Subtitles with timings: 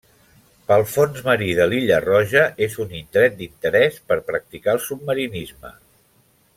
[0.69, 5.77] Pel fons marí de l'illa Roja, és un indret d'interès per practicar el submarinisme.